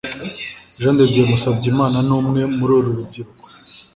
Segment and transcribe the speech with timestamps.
[0.79, 3.45] Jean de Dieu Musabyimana ni umwe muri uru rubyiruko